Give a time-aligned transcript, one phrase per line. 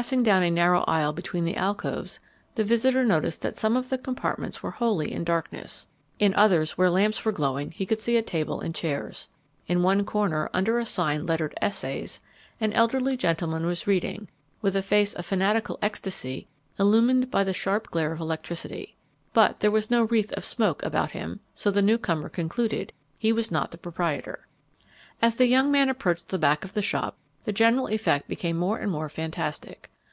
[0.00, 2.20] Passing down a narrow aisle between the alcoves
[2.54, 5.88] the visitor noticed that some of the compartments were wholly in darkness;
[6.20, 9.28] in others where lamps were glowing he could see a table and chairs.
[9.66, 12.20] In one corner, under a sign lettered ESSAYS,
[12.60, 14.28] an elderly gentleman was reading,
[14.62, 16.46] with a face of fanatical ecstasy
[16.78, 18.96] illumined by the sharp glare of electricity;
[19.32, 23.50] but there was no wreath of smoke about him so the newcomer concluded he was
[23.50, 24.46] not the proprietor.
[25.20, 28.78] As the young man approached the back of the shop the general effect became more
[28.80, 29.90] and more fantastic.